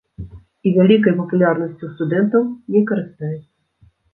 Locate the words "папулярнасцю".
1.19-1.79